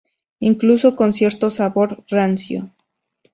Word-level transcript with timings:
Incluso 0.39 0.95
con 0.95 1.13
cierto 1.13 1.51
sabor 1.51 2.03
rancio. 2.07 2.71